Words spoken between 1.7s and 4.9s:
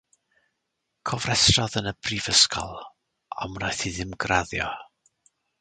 yn y brifysgol ond wnaeth hi ddim graddio.